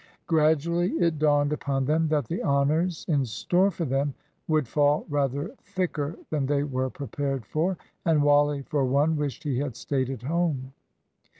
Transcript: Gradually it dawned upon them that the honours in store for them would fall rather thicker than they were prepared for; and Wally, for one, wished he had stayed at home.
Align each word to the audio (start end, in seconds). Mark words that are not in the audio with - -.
Gradually 0.25 0.93
it 0.93 1.19
dawned 1.19 1.53
upon 1.53 1.85
them 1.85 2.07
that 2.07 2.25
the 2.25 2.41
honours 2.41 3.05
in 3.07 3.23
store 3.23 3.69
for 3.69 3.85
them 3.85 4.15
would 4.47 4.67
fall 4.67 5.05
rather 5.09 5.53
thicker 5.61 6.17
than 6.31 6.47
they 6.47 6.63
were 6.63 6.89
prepared 6.89 7.45
for; 7.45 7.77
and 8.03 8.23
Wally, 8.23 8.63
for 8.63 8.83
one, 8.83 9.15
wished 9.15 9.43
he 9.43 9.59
had 9.59 9.75
stayed 9.75 10.09
at 10.09 10.23
home. 10.23 10.73